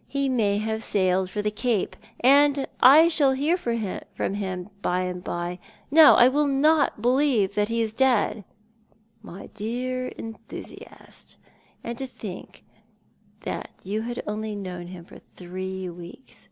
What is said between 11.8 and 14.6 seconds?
And to think that you had only